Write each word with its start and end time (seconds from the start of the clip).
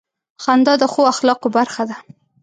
•خندا 0.43 0.73
د 0.79 0.83
ښو 0.91 1.01
اخلاقو 1.13 1.47
برخه 1.57 1.83
ده. 1.89 1.97